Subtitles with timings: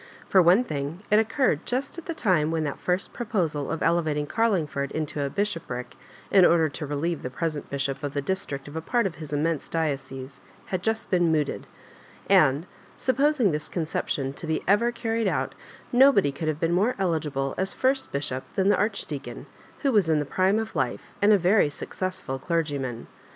[0.27, 4.25] For one thing, it oocarred just at the time when that first proposal of elevating
[4.25, 5.85] Oarlingford into a bishoprio,
[6.31, 9.31] in order to relieve the present bishop of the district of a part of his
[9.31, 11.67] immense diocese^ had Just been mooted;
[12.27, 12.65] and
[12.97, 15.53] supposing this oon ceptioa to be ever carried out,
[15.91, 19.45] nobody oould have been more eligible as first bishop than the Archdeacon,
[19.83, 23.05] who was in the prime of life, and a very successful clergyman.